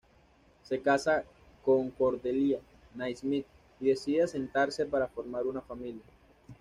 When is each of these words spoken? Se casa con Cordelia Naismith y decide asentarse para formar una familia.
Se 0.63 0.81
casa 0.81 1.25
con 1.63 1.91
Cordelia 1.91 2.59
Naismith 2.95 3.45
y 3.79 3.89
decide 3.89 4.23
asentarse 4.23 4.87
para 4.87 5.07
formar 5.07 5.45
una 5.45 5.61
familia. 5.61 6.01